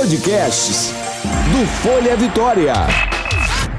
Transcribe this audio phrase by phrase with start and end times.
[0.00, 0.94] Podcasts
[1.52, 2.72] do Folha Vitória.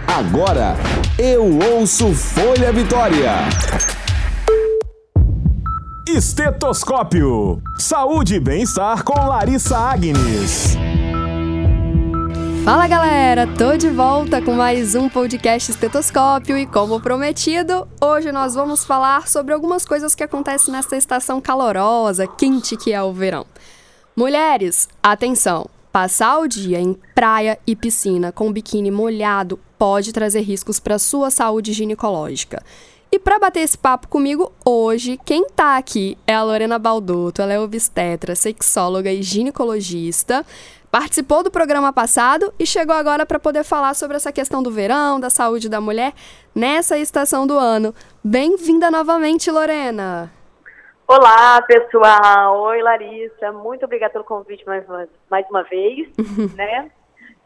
[0.05, 0.75] Agora
[1.17, 3.32] eu ouço Folha Vitória.
[6.07, 7.59] Estetoscópio.
[7.79, 10.77] Saúde e bem-estar com Larissa Agnes.
[12.63, 18.53] Fala galera, tô de volta com mais um podcast Estetoscópio e como prometido, hoje nós
[18.53, 23.43] vamos falar sobre algumas coisas que acontecem nessa estação calorosa, quente que é o verão.
[24.15, 25.80] Mulheres, atenção!
[25.91, 31.29] Passar o dia em praia e piscina com biquíni molhado pode trazer riscos para sua
[31.29, 32.63] saúde ginecológica.
[33.12, 37.41] E para bater esse papo comigo hoje, quem tá aqui é a Lorena Balduto.
[37.41, 40.46] Ela é obstetra, sexóloga e ginecologista.
[40.90, 45.20] Participou do programa passado e chegou agora para poder falar sobre essa questão do verão,
[45.20, 46.13] da saúde da mulher
[46.55, 47.94] nessa estação do ano.
[48.23, 50.32] Bem-vinda novamente, Lorena.
[51.14, 52.58] Olá, pessoal.
[52.62, 53.52] Oi, Larissa.
[53.52, 56.08] Muito obrigada pelo convite mais uma, mais uma vez,
[56.56, 56.90] né?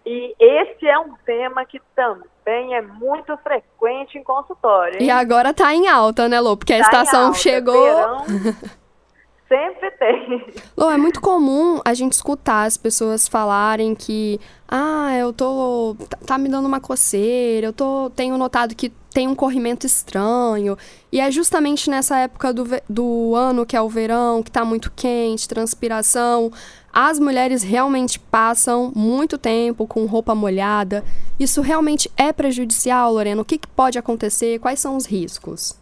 [0.05, 5.01] E esse é um tema que também é muito frequente em consultório.
[5.01, 5.07] Hein?
[5.07, 6.55] E agora tá em alta, né, Lô?
[6.55, 7.73] Porque a tá estação chegou.
[7.81, 8.25] Verão,
[9.49, 10.45] sempre tem.
[10.77, 15.95] Lô, é muito comum a gente escutar as pessoas falarem que, ah, eu tô.
[16.07, 18.11] tá, tá me dando uma coceira, eu tô.
[18.11, 20.77] tenho notado que tem um corrimento estranho.
[21.09, 24.91] E é justamente nessa época do, do ano, que é o verão, que está muito
[24.91, 26.51] quente, transpiração.
[26.91, 31.01] As mulheres realmente passam muito tempo com roupa molhada.
[31.39, 33.41] Isso realmente é prejudicial, Lorena?
[33.41, 34.59] O que, que pode acontecer?
[34.59, 35.81] Quais são os riscos?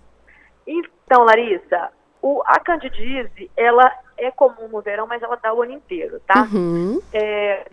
[0.67, 1.89] Então, Larissa,
[2.21, 6.47] o, a candidíase, ela é comum no verão, mas ela dá o ano inteiro, tá?
[6.53, 7.01] Uhum.
[7.11, 7.65] É,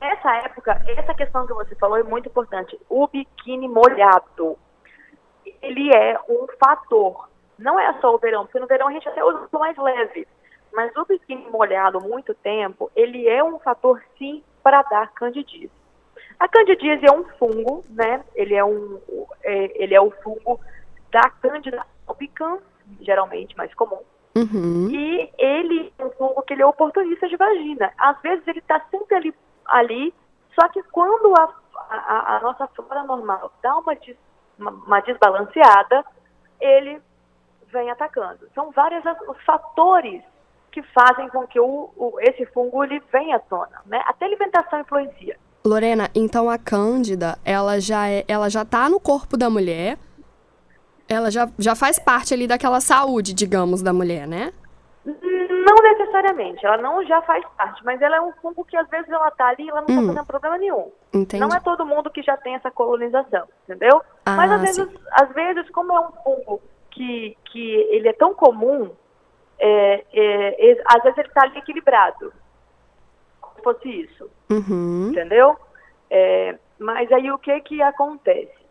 [0.00, 2.78] nessa época, essa questão que você falou é muito importante.
[2.88, 4.56] O biquíni molhado
[5.62, 7.28] ele é um fator.
[7.58, 10.26] Não é só o verão, porque no verão a gente até usa mais leve.
[10.72, 15.70] Mas o biquíni molhado muito tempo, ele é um fator sim para dar candidíase.
[16.38, 18.22] A candidíase é um fungo, né?
[18.34, 19.00] Ele é um,
[19.42, 20.60] é, ele é o fungo
[21.10, 22.60] da Candida albicans,
[23.00, 24.00] geralmente mais comum.
[24.36, 24.90] Uhum.
[24.90, 27.90] E ele é um fungo que ele é oportunista de vagina.
[27.96, 30.14] Às vezes ele está sempre ali, ali,
[30.58, 31.54] só que quando a,
[31.88, 33.96] a, a nossa flora normal dá uma
[34.58, 36.04] uma, uma desbalanceada,
[36.60, 37.00] ele
[37.72, 38.48] vem atacando.
[38.54, 40.22] São vários os fatores
[40.70, 44.02] que fazem com que o, o, esse fungo ele venha à tona, né?
[44.06, 45.36] Até alimentação influencia.
[45.64, 49.98] Lorena, então a cândida, ela já é, ela já tá no corpo da mulher,
[51.08, 54.52] ela já, já faz parte ali daquela saúde, digamos, da mulher, né?
[55.04, 59.08] Não necessariamente, ela não já faz parte, mas ela é um fungo que às vezes
[59.08, 59.96] ela tá ali e ela não tá hum.
[59.96, 60.92] tá fazendo problema nenhum.
[61.12, 61.40] Entendi.
[61.40, 64.02] Não é todo mundo que já tem essa colonização, entendeu?
[64.26, 68.34] Ah, mas às vezes, às vezes, como é um fungo que, que ele é tão
[68.34, 68.90] comum,
[69.58, 72.32] é, é, é, às vezes ele está ali equilibrado.
[73.40, 74.30] Como se fosse isso.
[74.50, 75.08] Uhum.
[75.10, 75.56] Entendeu?
[76.10, 78.66] É, mas aí o que que acontece?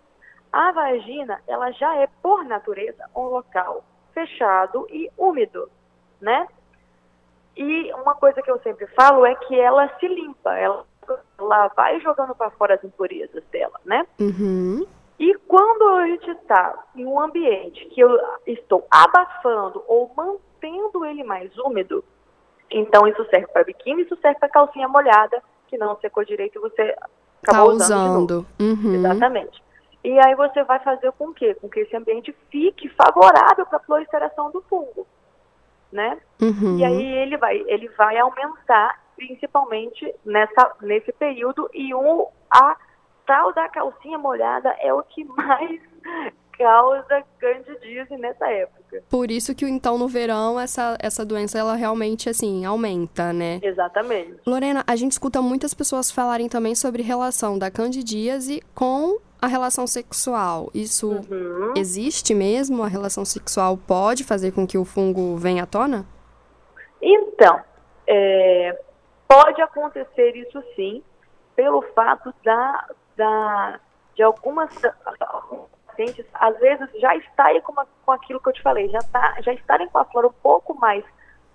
[0.51, 3.83] A vagina, ela já é, por natureza, um local
[4.13, 5.69] fechado e úmido
[6.21, 6.47] né?
[7.55, 10.85] E uma coisa que eu sempre falo é que ela se limpa, ela,
[11.39, 14.05] ela vai jogando para fora as impurezas dela, né?
[14.19, 14.85] Uhum.
[15.17, 21.23] E quando a gente está em um ambiente que eu estou abafando ou mantendo ele
[21.23, 22.03] mais úmido,
[22.69, 26.61] então isso serve para biquíni, isso serve para calcinha molhada, que não secou direito e
[26.61, 26.95] você
[27.41, 28.45] acabou tá usando.
[28.59, 28.95] Uhum.
[28.95, 29.63] Exatamente.
[30.03, 31.53] E aí você vai fazer com que?
[31.55, 35.07] Com que esse ambiente fique favorável para a proliferação do fungo
[35.95, 36.17] né?
[36.41, 36.77] Uhum.
[36.77, 42.75] E aí ele vai, ele vai aumentar principalmente nessa, nesse período e o, a
[43.25, 45.81] tal da calcinha molhada é o que mais
[46.57, 49.03] causa candidíase nessa época.
[49.09, 53.59] Por isso que então no verão essa, essa doença ela realmente assim aumenta, né?
[53.61, 54.39] Exatamente.
[54.45, 59.85] Lorena, a gente escuta muitas pessoas falarem também sobre relação da candidíase com a relação
[59.85, 60.69] sexual.
[60.73, 61.73] Isso uhum.
[61.75, 62.83] existe mesmo?
[62.83, 66.05] A relação sexual pode fazer com que o fungo venha à tona?
[67.01, 67.59] Então,
[68.07, 68.79] é,
[69.27, 71.03] pode acontecer isso sim,
[71.55, 73.79] pelo fato da, da
[74.15, 74.73] de algumas
[75.95, 79.35] pacientes, às vezes, já estarem com, uma, com aquilo que eu te falei, já, tá,
[79.41, 81.03] já estarem com a flora um pouco mais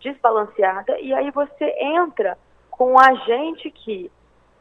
[0.01, 2.39] desbalanceada, e aí você entra
[2.71, 4.11] com a gente que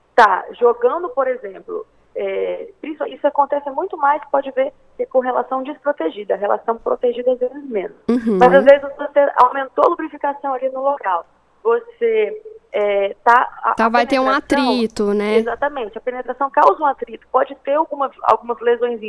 [0.09, 1.85] está jogando, por exemplo,
[2.15, 7.39] é, isso, isso, acontece muito mais, pode ver, que com relação desprotegida, relação protegida às
[7.39, 7.95] vezes menos.
[8.09, 8.37] Uhum.
[8.37, 11.25] Mas às vezes você aumentou a lubrificação ali no local,
[11.63, 15.37] você é, tá, a, tá a vai ter um atrito, né?
[15.37, 18.99] Exatamente, a penetração causa um atrito, pode ter alguma, algumas lesões,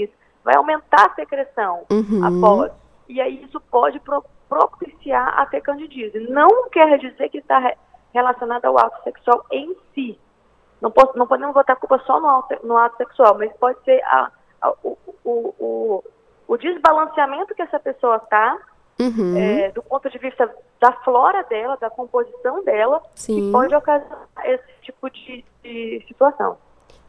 [0.44, 2.24] vai aumentar a secreção uhum.
[2.24, 2.72] após,
[3.08, 6.18] e aí isso pode pro, propiciar a ter candidíase.
[6.30, 7.74] Não quer dizer que está
[8.12, 10.18] relacionado ao ato sexual em si,
[10.80, 13.78] não, posso, não podemos botar a culpa só no ato, no ato sexual, mas pode
[13.84, 14.30] ser a,
[14.62, 16.04] a, o, o, o,
[16.48, 18.58] o, desbalanceamento que essa pessoa está,
[19.00, 19.36] uhum.
[19.36, 20.48] é, do ponto de vista
[20.78, 23.36] da flora dela, da composição dela, Sim.
[23.36, 26.56] que pode ocasionar esse tipo de, de situação.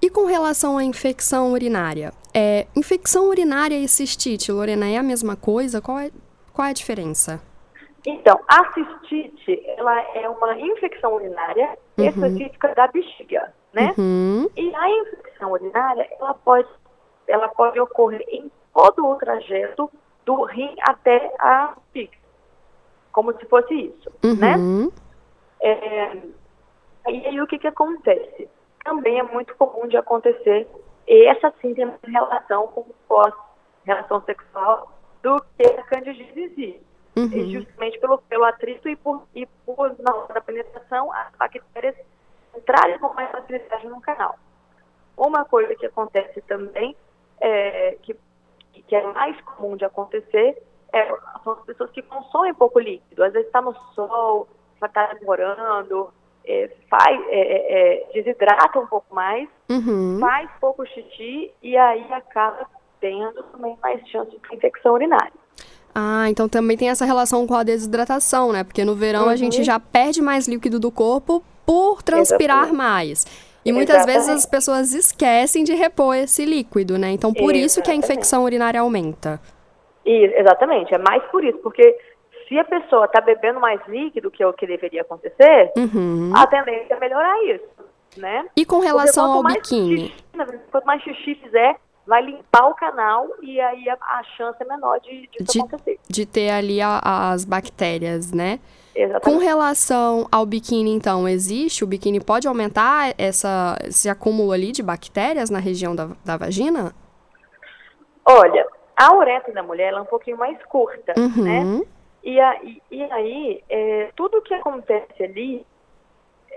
[0.01, 2.11] E com relação à infecção urinária?
[2.33, 5.81] É, infecção urinária e cistite, Lorena, é a mesma coisa?
[5.81, 6.09] Qual é,
[6.53, 7.41] qual é a diferença?
[8.05, 12.05] Então, a cistite, ela é uma infecção urinária uhum.
[12.05, 13.93] específica da bexiga, né?
[13.95, 14.49] Uhum.
[14.55, 16.67] E a infecção urinária, ela pode,
[17.27, 19.89] ela pode ocorrer em todo o trajeto
[20.25, 22.17] do rim até a bexiga,
[23.11, 24.55] como se fosse isso, né?
[24.55, 24.85] uhum.
[24.85, 24.91] né?
[25.61, 26.17] É,
[27.09, 28.49] e aí o que que acontece?
[28.83, 30.67] Também é muito comum de acontecer,
[31.07, 34.91] essa tem mais relação com pós-relação sexual
[35.21, 36.81] do que a candidíase
[37.15, 37.51] Uhum.
[37.51, 41.95] justamente pelo, pelo atrito e por, e por, na hora da penetração, as bactérias
[42.55, 44.39] entrarem com mais facilidade no canal.
[45.17, 46.95] Uma coisa que acontece também,
[47.41, 48.15] é, que,
[48.73, 50.61] que é mais comum de acontecer,
[50.93, 51.07] é,
[51.43, 53.23] são as pessoas que consomem pouco líquido.
[53.23, 54.47] Às vezes está no sol,
[54.81, 56.11] está demorando,
[56.45, 60.17] é, faz, é, é, é, desidrata um pouco mais, uhum.
[60.19, 62.67] faz pouco xixi e aí acaba
[62.99, 65.33] tendo também mais chance de infecção urinária.
[65.93, 68.63] Ah, então também tem essa relação com a desidratação, né?
[68.63, 69.29] Porque no verão uhum.
[69.29, 69.63] a gente uhum.
[69.63, 72.77] já perde mais líquido do corpo por transpirar Exatamente.
[72.77, 73.50] mais.
[73.63, 74.17] E muitas Exatamente.
[74.17, 77.11] vezes as pessoas esquecem de repor esse líquido, né?
[77.11, 77.65] Então por Exatamente.
[77.65, 79.39] isso que a infecção urinária aumenta.
[80.03, 81.95] Exatamente, é mais por isso, porque
[82.47, 86.31] se a pessoa está bebendo mais líquido que é o que deveria acontecer, uhum.
[86.35, 87.69] a tendência é melhorar isso,
[88.17, 88.45] né?
[88.57, 90.09] E com relação ao biquíni?
[90.09, 94.65] Xixi, quanto mais xixi fizer, vai limpar o canal e aí a, a chance é
[94.65, 95.99] menor de, de, de acontecer.
[96.09, 96.99] De ter ali a,
[97.31, 98.59] as bactérias, né?
[98.93, 99.39] Exatamente.
[99.39, 101.83] Com relação ao biquíni, então, existe?
[101.83, 106.93] O biquíni pode aumentar essa, esse acúmulo ali de bactérias na região da, da vagina?
[108.25, 111.43] Olha, a uretra da mulher é um pouquinho mais curta, uhum.
[111.43, 111.81] né?
[112.23, 115.65] E, aí, e aí é, tudo que acontece ali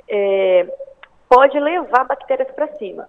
[0.09, 0.67] é,
[1.29, 3.09] pode levar bactérias para cima.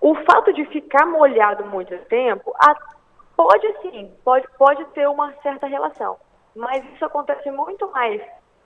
[0.00, 2.76] O fato de ficar molhado muito tempo a,
[3.36, 6.16] pode sim, pode, pode ter uma certa relação,
[6.54, 8.20] mas isso acontece muito mais.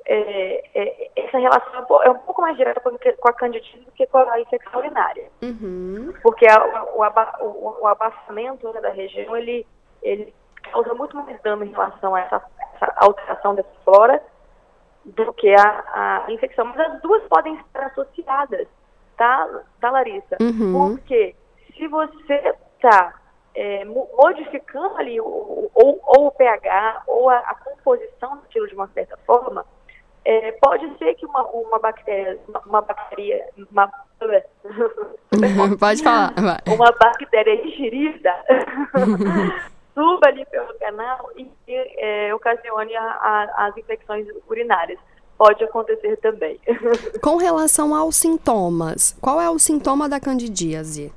[0.05, 4.19] É, é, essa relação é um pouco mais direta com, a candidíase do que com
[4.19, 5.31] a infecção urinária.
[5.43, 6.13] Uhum.
[6.23, 9.65] Porque a, o, aba, o, o, abafamento né, da região ele,
[10.03, 10.35] ele
[10.73, 12.43] causa muito mais dano em relação a essa,
[12.75, 14.21] essa alteração dessa flora
[15.05, 16.65] do que a, a infecção.
[16.65, 18.67] Mas as duas podem estar associadas
[19.17, 19.49] tá,
[19.81, 20.37] tá Larissa?
[20.41, 20.97] Uhum.
[20.97, 21.35] Porque
[21.77, 23.15] se você está
[23.55, 28.89] é, modificando ali o, ou, ou, o pH ou a, a, composição daquilo de uma
[28.89, 29.65] certa forma,
[30.25, 33.93] é, pode ser que uma, uma bactéria, uma, uma bactéria, uma,
[35.79, 36.59] pode falar, vai.
[36.75, 38.33] uma bactéria ingerida
[39.95, 41.51] suba ali pelo canal e
[41.99, 44.99] é, ocasione a, a, as infecções urinárias
[45.37, 46.61] pode acontecer também.
[47.21, 51.13] Com relação aos sintomas, qual é o sintoma da candidíase?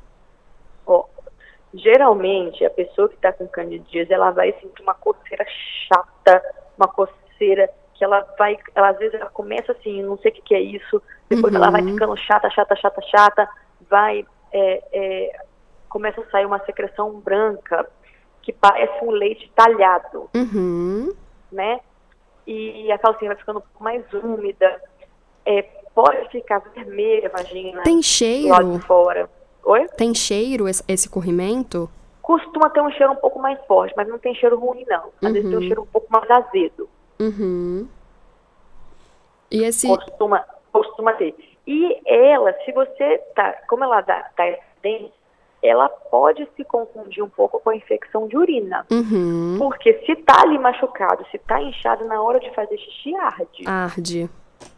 [1.75, 5.45] Geralmente, a pessoa que está com candidíase, ela vai sentir uma coceira
[5.88, 6.42] chata,
[6.77, 10.42] uma coceira que ela vai, ela, às vezes ela começa assim, não sei o que,
[10.42, 11.62] que é isso, depois uhum.
[11.62, 11.94] ela vai uhum.
[11.94, 13.50] ficando chata, chata, chata, chata,
[13.89, 15.39] vai, é, é,
[15.89, 17.88] começa a sair uma secreção branca
[18.41, 21.13] que parece um leite talhado, uhum.
[21.51, 21.79] né?
[22.48, 24.82] e a calcinha vai ficando um pouco mais úmida.
[25.46, 25.63] É,
[25.94, 27.84] pode ficar vermelha a vagina.
[27.84, 28.50] Tem cheiro?
[28.50, 29.29] Lá de fora.
[29.65, 29.88] Oi?
[29.98, 31.89] Tem cheiro esse, corrimento?
[32.22, 35.12] Costuma ter um cheiro um pouco mais forte, mas não tem cheiro ruim, não.
[35.22, 35.34] Às uhum.
[35.34, 35.67] vezes tem um uhum.
[35.67, 36.89] cheiro um pouco mais azedo.
[37.19, 37.88] Uhum.
[39.51, 39.88] E esse...
[39.88, 41.36] Costuma, costuma ter.
[41.67, 45.13] E ela, se você tá, como ela dá, dá dente,
[45.63, 48.86] ela pode se confundir um pouco com a infecção de urina.
[48.91, 49.55] Uhum.
[49.57, 53.63] Porque se tá ali machucado, se tá inchado, na hora de fazer xixi, arde.
[53.65, 54.29] Arde.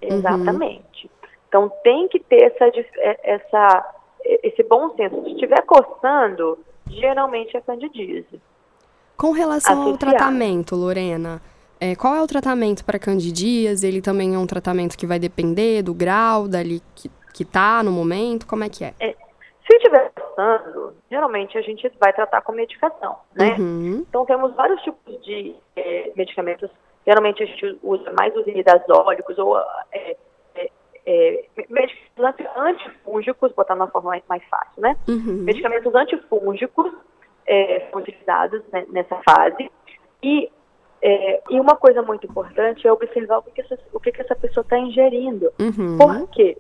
[0.01, 1.05] Exatamente.
[1.05, 1.29] Uhum.
[1.47, 2.65] Então tem que ter essa,
[2.97, 5.23] é, essa, esse bom senso.
[5.23, 6.59] Se estiver coçando,
[6.89, 8.41] geralmente é candidíase.
[9.15, 9.91] Com relação Associado.
[9.91, 11.41] ao tratamento, Lorena,
[11.79, 13.87] é, qual é o tratamento para candidíase?
[13.87, 17.91] Ele também é um tratamento que vai depender do grau dali que, que tá no
[17.91, 18.45] momento?
[18.45, 18.93] Como é que é?
[18.99, 19.15] é
[19.69, 23.55] se estiver passando, geralmente a gente vai tratar com medicação, né?
[23.59, 24.05] Uhum.
[24.07, 26.69] Então temos vários tipos de é, medicamentos.
[27.05, 29.57] Geralmente a gente usa mais os imidazólicos ou
[29.91, 30.15] é,
[31.09, 34.95] é, medicamentos antifúngicos, botar na forma mais, fácil, né?
[35.07, 35.43] Uhum.
[35.43, 36.91] Medicamentos antifúngicos
[37.47, 39.71] é, são utilizados né, nessa fase.
[40.21, 40.51] E,
[41.01, 44.21] é, e uma coisa muito importante é observar o que, que, essa, o que, que
[44.21, 45.49] essa pessoa está ingerindo.
[45.59, 45.97] Uhum.
[45.97, 46.57] Por quê?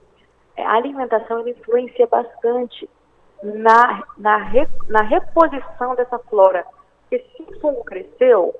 [0.57, 2.89] é, a alimentação influencia bastante
[3.43, 6.65] na, na, re, na reposição dessa flora.
[7.01, 8.53] Porque se o fungo cresceu,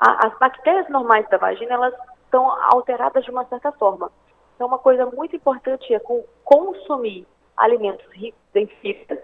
[0.00, 4.10] a, as bactérias normais da vagina, elas estão alteradas de uma certa forma.
[4.60, 5.98] Então, uma coisa muito importante é
[6.44, 7.26] consumir
[7.56, 9.18] alimentos ricos em fibras.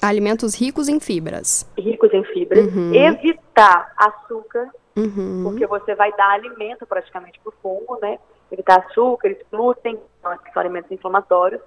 [0.00, 1.68] Alimentos ricos em fibras.
[1.76, 2.72] Ricos em fibras.
[2.72, 2.94] Uhum.
[2.94, 5.42] Evitar açúcar, uhum.
[5.42, 8.20] porque você vai dar alimento praticamente para o fungo, né?
[8.52, 11.60] Evitar açúcares, glúten, que são alimentos inflamatórios.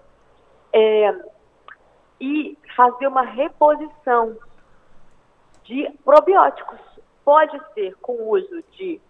[0.71, 1.13] É,
[2.21, 4.37] e fazer uma reposição
[5.65, 6.79] de probióticos.
[7.25, 9.01] Pode ser com o uso de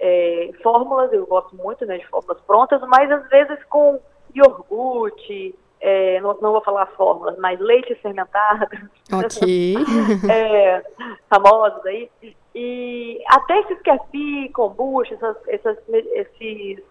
[0.00, 4.00] é, fórmulas, eu gosto muito né, de fórmulas prontas, mas às vezes com
[4.34, 8.66] iogurte, é, não, não, vou falar fórmulas, mas leite fermentado.
[9.12, 9.76] Ok.
[10.30, 10.84] é,
[11.28, 12.10] famosos aí.
[12.54, 16.82] E até esses kefir, kombucha, essas, essas, esses,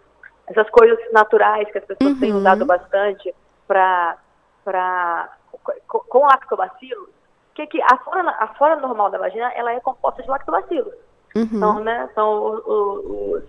[0.48, 2.20] essas coisas naturais que as pessoas uhum.
[2.20, 3.34] têm usado bastante
[3.68, 4.18] para
[5.88, 7.10] com, com lactobacilos,
[7.56, 10.94] que, que a, flora, a flora normal da vagina ela é composta de lactobacilos.
[11.36, 11.50] Uhum.
[11.52, 13.44] Então, né, são os,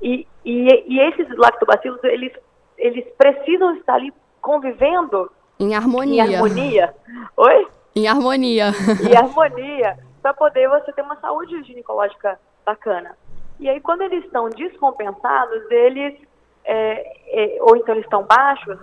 [0.00, 2.32] e, e, e, esses lactobacilos, eles,
[2.76, 6.24] eles precisam estar ali convivendo em harmonia.
[6.24, 6.94] Em harmonia.
[7.36, 7.68] Oi?
[7.96, 8.66] Em harmonia.
[9.02, 13.16] Em harmonia, para poder você ter uma saúde ginecológica bacana.
[13.58, 16.14] E aí, quando eles estão descompensados, eles,
[16.64, 18.78] é, é, ou então eles estão baixos,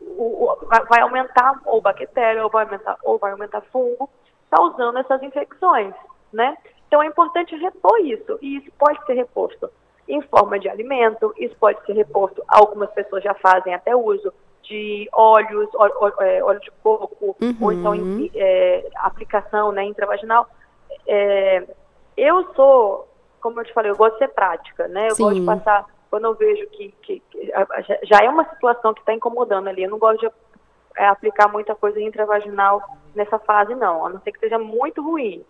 [0.00, 4.10] o, o, vai aumentar ou bactéria, ou vai aumentar, ou vai aumentar fungo,
[4.50, 5.94] causando essas infecções,
[6.30, 6.54] né?
[6.90, 9.70] Então é importante repor isso, e isso pode ser reposto
[10.08, 14.32] em forma de alimento, isso pode ser reposto, algumas pessoas já fazem até uso
[14.64, 17.56] de óleos, óleo, é, óleo de coco, uhum.
[17.60, 17.92] ou então
[18.34, 20.48] é, aplicação né, intravaginal.
[21.06, 21.62] É,
[22.16, 23.06] eu sou,
[23.40, 25.10] como eu te falei, eu gosto de ser prática, né?
[25.10, 25.22] Eu Sim.
[25.22, 27.52] gosto de passar, quando eu vejo que, que, que
[28.02, 30.32] já é uma situação que está incomodando ali, eu não gosto de
[30.96, 32.82] é, aplicar muita coisa intravaginal
[33.14, 35.44] nessa fase, não, a não ser que seja muito ruim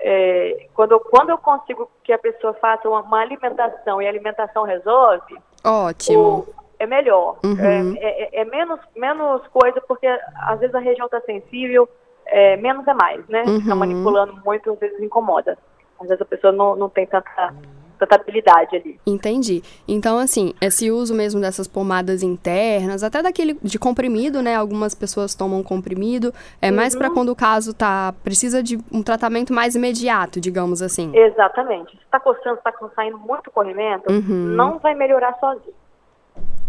[0.00, 4.08] é, quando, eu, quando eu consigo que a pessoa faça uma, uma alimentação e a
[4.08, 6.38] alimentação resolve, ótimo.
[6.38, 7.38] O, é melhor.
[7.44, 7.94] Uhum.
[7.98, 11.86] É, é, é, menos, menos coisa, porque às vezes a região está sensível,
[12.24, 13.44] é, menos é mais, né?
[13.46, 13.66] Uhum.
[13.66, 15.58] Tá manipulando muito, às vezes incomoda.
[16.00, 17.54] Às vezes a pessoa não, não tem tanta
[18.00, 18.98] tanta habilidade ali.
[19.06, 19.62] Entendi.
[19.86, 24.54] Então, assim, esse uso mesmo dessas pomadas internas, até daquele de comprimido, né?
[24.54, 26.76] Algumas pessoas tomam comprimido, é uhum.
[26.76, 31.14] mais para quando o caso tá precisa de um tratamento mais imediato, digamos assim.
[31.14, 31.92] Exatamente.
[31.92, 34.54] Se tá coçando, tá saindo muito corrimento, uhum.
[34.56, 35.74] não vai melhorar sozinho.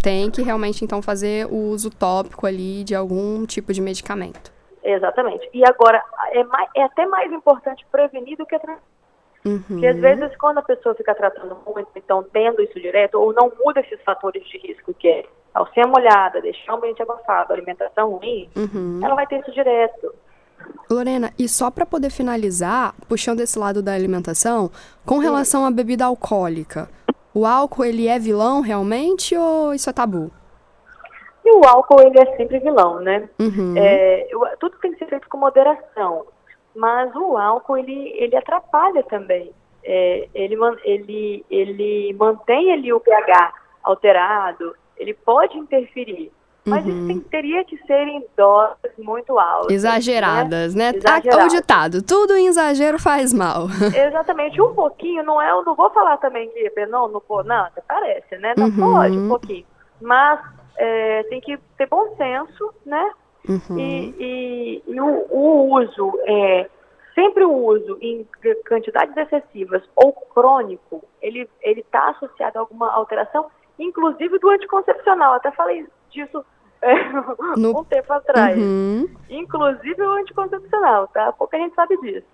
[0.01, 4.51] Tem que realmente então fazer o uso tópico ali de algum tipo de medicamento.
[4.83, 5.47] Exatamente.
[5.53, 8.81] E agora, é, mais, é até mais importante prevenir do que tratar.
[9.45, 9.61] Uhum.
[9.67, 13.51] Porque às vezes quando a pessoa fica tratando muito, então tendo isso direto, ou não
[13.63, 18.49] muda esses fatores de risco, que é calcinha molhada, deixar o ambiente abafado, alimentação ruim,
[18.55, 18.99] uhum.
[19.03, 20.13] ela vai ter isso direto.
[20.89, 24.69] Lorena, e só para poder finalizar, puxando esse lado da alimentação,
[25.05, 26.87] com relação à bebida alcoólica,
[27.33, 30.31] o álcool ele é vilão realmente ou isso é tabu?
[31.43, 33.27] E o álcool ele é sempre vilão, né?
[33.39, 33.73] Uhum.
[33.75, 34.27] É,
[34.59, 36.25] tudo tem que ser feito com moderação
[36.75, 39.51] mas o álcool ele, ele atrapalha também.
[39.83, 46.31] É, ele, ele, ele mantém ali o pH alterado, ele pode interferir.
[46.63, 47.09] Mas uhum.
[47.09, 49.71] isso teria que ser em doses muito altas.
[49.71, 50.91] Exageradas, né?
[50.91, 50.97] né?
[50.97, 51.53] Exageradas.
[51.53, 53.65] O ditado, tudo em exagero faz mal.
[53.95, 57.81] Exatamente, um pouquinho, não é, eu não vou falar também que não, não, não até
[57.81, 58.53] parece, né?
[58.55, 58.93] Não uhum.
[58.93, 59.65] pode um pouquinho.
[59.99, 60.39] Mas
[60.77, 63.11] é, tem que ter bom senso, né?
[63.47, 63.79] Uhum.
[63.79, 66.69] E, e, e o, o, uso, é,
[67.15, 68.27] sempre o uso em
[68.67, 73.47] quantidades excessivas ou crônico, ele está associado a alguma alteração,
[73.79, 75.33] inclusive do anticoncepcional.
[75.33, 76.43] Até falei disso
[76.81, 76.93] é,
[77.57, 77.79] no...
[77.79, 78.57] um tempo atrás.
[78.57, 79.09] Uhum.
[79.29, 81.31] Inclusive o anticoncepcional, tá?
[81.31, 82.27] Pouca gente sabe disso.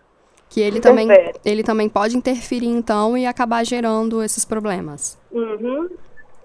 [0.50, 1.10] Que ele também,
[1.44, 5.20] ele também pode interferir, então, e acabar gerando esses problemas.
[5.30, 5.90] Uhum.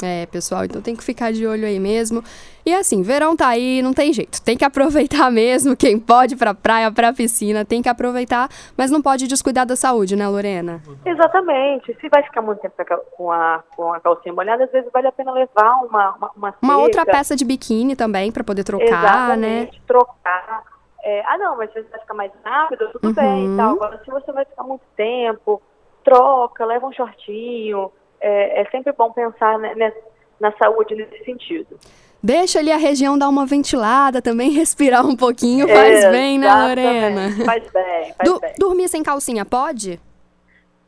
[0.03, 2.23] É, pessoal, então tem que ficar de olho aí mesmo.
[2.67, 4.43] E assim, verão tá aí, não tem jeito.
[4.43, 5.77] Tem que aproveitar mesmo.
[5.77, 10.17] Quem pode pra praia, pra piscina, tem que aproveitar, mas não pode descuidar da saúde,
[10.17, 10.83] né, Lorena?
[11.05, 11.97] Exatamente.
[12.01, 12.75] Se vai ficar muito tempo
[13.17, 16.55] com a, com a calcinha molhada, às vezes vale a pena levar uma Uma, uma,
[16.61, 19.83] uma outra peça de biquíni também, para poder trocar, Exatamente, né?
[19.87, 20.65] trocar.
[21.05, 23.15] É, ah, não, mas se você vai ficar mais rápido, tudo uhum.
[23.15, 23.71] bem e tal.
[23.73, 25.61] Agora, se você vai ficar muito tempo,
[26.05, 27.91] troca, leva um shortinho
[28.23, 29.93] é, é sempre bom pensar né,
[30.41, 31.79] na saúde nesse sentido.
[32.23, 37.45] Deixa ali a região dar uma ventilada também, respirar um pouquinho, faz bem, né, Lorena?
[37.45, 38.55] Faz bem, faz bem.
[38.59, 40.01] Dormir sem calcinha, pode?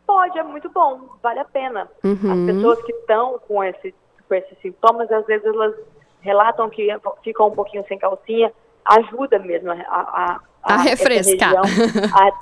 [0.07, 1.89] Pode, é muito bom, vale a pena.
[2.05, 2.33] Uhum.
[2.33, 3.95] As pessoas que estão com, esse,
[4.29, 5.75] com esses sintomas, às vezes elas
[6.21, 6.89] relatam que
[7.23, 8.53] ficam um pouquinho sem calcinha,
[8.85, 11.55] ajuda mesmo a, a, a, a refrescar.
[11.57, 12.33] A,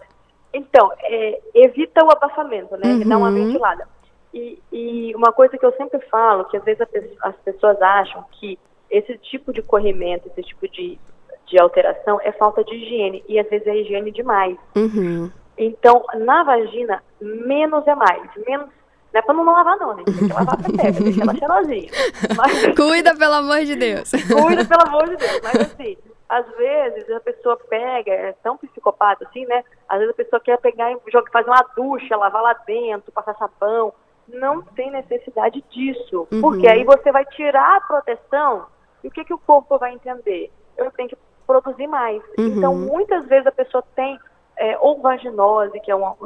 [0.52, 2.92] então, é, evita o abafamento, né?
[2.92, 3.08] Uhum.
[3.08, 3.88] Dá uma ventilada.
[4.32, 6.86] E, e, uma coisa que eu sempre falo, que às vezes
[7.22, 8.58] as pessoas acham que
[8.90, 10.98] esse tipo de corrimento, esse tipo de,
[11.46, 13.24] de alteração é falta de higiene.
[13.28, 14.56] E às vezes é higiene demais.
[14.74, 15.30] Uhum.
[15.56, 18.30] Então, na vagina, menos é mais.
[18.46, 18.68] Menos
[19.12, 20.02] não é pra não lavar, não, né?
[20.04, 21.90] Tem que lavar a pepeca, deixa ela cheirosinha.
[22.34, 24.10] Mas, Cuida, pelo amor de Deus.
[24.10, 25.40] Cuida, pelo amor de Deus.
[25.42, 25.96] Mas assim,
[26.28, 29.62] às vezes a pessoa pega, é tão psicopata assim, né?
[29.86, 33.34] Às vezes a pessoa quer pegar e joga, fazer uma ducha, lavar lá dentro, passar
[33.34, 33.92] sabão.
[34.28, 36.26] Não tem necessidade disso.
[36.32, 36.40] Uhum.
[36.40, 38.66] Porque aí você vai tirar a proteção
[39.02, 40.50] e o que, que o corpo vai entender?
[40.76, 42.22] Eu tenho que produzir mais.
[42.38, 42.46] Uhum.
[42.46, 44.18] Então, muitas vezes a pessoa tem
[44.56, 46.16] é, ou vaginose, que é uma,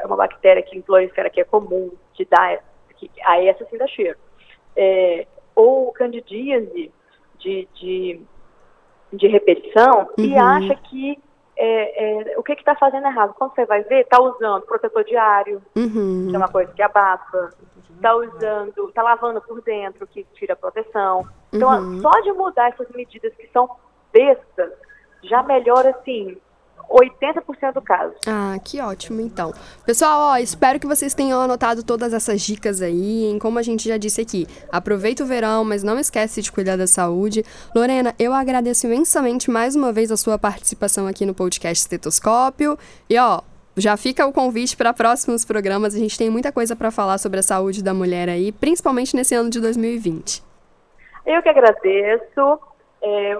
[0.00, 2.58] é uma bactéria que prolifera, que é comum de dar,
[2.96, 4.18] que, aí essa sim dá cheiro,
[4.76, 6.92] é, ou candidíase
[7.38, 8.20] de, de,
[9.12, 10.24] de repetição, uhum.
[10.24, 11.18] e acha que
[11.56, 13.34] é, é, o que está fazendo errado?
[13.34, 16.26] Quando você vai ver, está usando protetor diário, uhum.
[16.28, 17.50] que é uma coisa que abafa,
[17.94, 21.26] está usando, está lavando por dentro, que tira a proteção.
[21.52, 22.00] Então, uhum.
[22.00, 23.70] só de mudar essas medidas que são
[24.12, 24.72] bestas,
[25.22, 26.36] já melhora, assim,
[26.88, 28.14] 80% do caso.
[28.26, 29.52] Ah, que ótimo, então.
[29.84, 33.88] Pessoal, ó, espero que vocês tenham anotado todas essas dicas aí, em como a gente
[33.88, 34.46] já disse aqui.
[34.70, 37.44] Aproveita o verão, mas não esquece de cuidar da saúde.
[37.74, 42.78] Lorena, eu agradeço imensamente mais uma vez a sua participação aqui no podcast Estetoscópio.
[43.10, 43.40] E ó,
[43.76, 45.94] já fica o convite para próximos programas.
[45.94, 49.34] A gente tem muita coisa para falar sobre a saúde da mulher aí, principalmente nesse
[49.34, 50.42] ano de 2020.
[51.26, 52.60] Eu que agradeço.
[53.02, 53.38] É,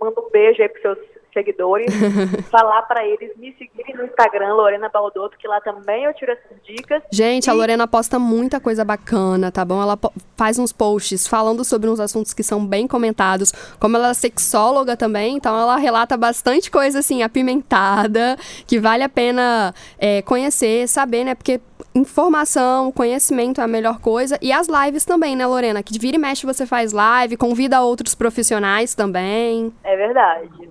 [0.00, 1.92] mando um beijo aí para seus seguidores,
[2.50, 6.56] falar para eles me seguirem no Instagram, Lorena Baldotto, que lá também eu tiro essas
[6.64, 7.02] dicas.
[7.12, 7.50] Gente, e...
[7.50, 9.82] a Lorena posta muita coisa bacana, tá bom?
[9.82, 9.98] Ela
[10.34, 13.52] faz uns posts falando sobre uns assuntos que são bem comentados.
[13.78, 19.08] Como ela é sexóloga também, então ela relata bastante coisa assim, apimentada, que vale a
[19.08, 21.34] pena é, conhecer, saber, né?
[21.34, 21.60] Porque
[21.94, 24.38] informação, conhecimento é a melhor coisa.
[24.40, 25.82] E as lives também, né, Lorena?
[25.82, 29.72] Que vira e mexe você faz live, convida outros profissionais também.
[29.82, 30.70] É verdade.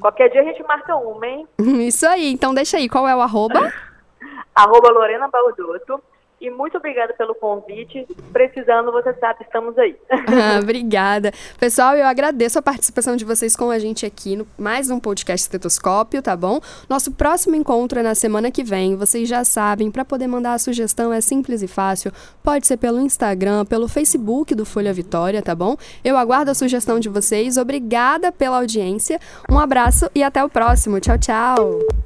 [0.00, 1.46] Qualquer dia a gente marca uma, hein?
[1.86, 2.32] Isso aí.
[2.32, 3.72] Então deixa aí, qual é o arroba?
[4.54, 6.02] arroba Lorena Baldotto.
[6.40, 8.06] E muito obrigada pelo convite.
[8.32, 9.96] Precisando, você sabe, estamos aí.
[10.10, 11.32] ah, obrigada.
[11.58, 15.44] Pessoal, eu agradeço a participação de vocês com a gente aqui no mais um podcast
[15.44, 16.60] Estetoscópio, tá bom?
[16.88, 18.96] Nosso próximo encontro é na semana que vem.
[18.96, 22.12] Vocês já sabem, para poder mandar a sugestão é simples e fácil.
[22.42, 25.76] Pode ser pelo Instagram, pelo Facebook do Folha Vitória, tá bom?
[26.04, 27.56] Eu aguardo a sugestão de vocês.
[27.56, 29.18] Obrigada pela audiência.
[29.50, 31.00] Um abraço e até o próximo.
[31.00, 32.05] Tchau, tchau.